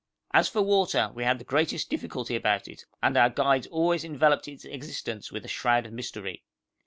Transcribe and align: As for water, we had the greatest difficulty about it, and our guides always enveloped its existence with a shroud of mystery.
As 0.31 0.49
for 0.49 0.63
water, 0.63 1.11
we 1.13 1.23
had 1.25 1.37
the 1.37 1.43
greatest 1.45 1.91
difficulty 1.91 2.35
about 2.35 2.67
it, 2.67 2.85
and 3.03 3.15
our 3.15 3.29
guides 3.29 3.67
always 3.67 4.03
enveloped 4.03 4.47
its 4.47 4.65
existence 4.65 5.31
with 5.31 5.45
a 5.45 5.47
shroud 5.47 5.85
of 5.85 5.93
mystery. 5.93 6.43